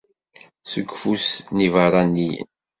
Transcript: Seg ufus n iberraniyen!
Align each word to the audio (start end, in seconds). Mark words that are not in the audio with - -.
Seg 0.71 0.89
ufus 0.95 1.29
n 1.55 1.57
iberraniyen! 1.67 2.49